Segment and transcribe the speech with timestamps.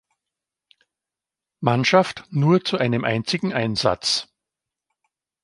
[1.59, 4.29] Mannschaft nur zu einem einzigen Einsatz.